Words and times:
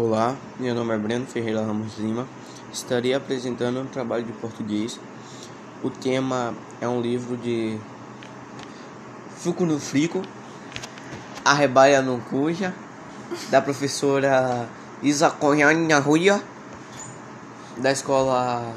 Olá, 0.00 0.36
meu 0.60 0.76
nome 0.76 0.94
é 0.94 0.96
Breno 0.96 1.26
Ferreira 1.26 1.60
Ramos 1.60 1.98
Lima. 1.98 2.28
Estarei 2.72 3.14
apresentando 3.14 3.80
um 3.80 3.86
trabalho 3.86 4.22
de 4.22 4.32
português. 4.32 5.00
O 5.82 5.90
tema 5.90 6.54
é 6.80 6.86
um 6.86 7.00
livro 7.00 7.36
de 7.36 7.76
Fuco 9.38 9.66
no 9.66 9.80
Frico, 9.80 10.22
Arrebaia 11.44 12.00
no 12.00 12.20
Cuja, 12.20 12.72
da 13.50 13.60
professora 13.60 14.68
Isa 15.02 15.30
Conhanha 15.32 15.98
Ruia, 15.98 16.40
da 17.78 17.90
escola 17.90 18.72